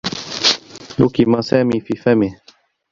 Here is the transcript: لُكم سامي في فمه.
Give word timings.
لُكم 0.99 1.41
سامي 1.41 1.79
في 1.79 1.93
فمه. 1.95 2.39